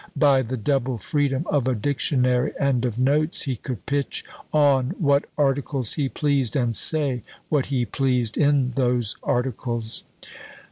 By 0.17 0.41
the 0.41 0.57
double 0.57 0.97
freedom 0.97 1.45
of 1.45 1.67
a 1.67 1.75
dictionary 1.75 2.53
and 2.59 2.85
of 2.85 2.97
notes, 2.97 3.43
he 3.43 3.55
could 3.55 3.85
pitch 3.85 4.25
on 4.51 4.95
what 4.97 5.25
articles 5.37 5.93
he 5.93 6.09
pleased, 6.09 6.55
and 6.55 6.75
say 6.75 7.21
what 7.49 7.67
he 7.67 7.85
pleased 7.85 8.35
in 8.35 8.71
those 8.71 9.15
articles." 9.21 10.03